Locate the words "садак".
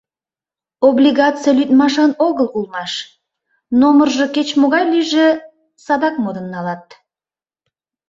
5.85-6.15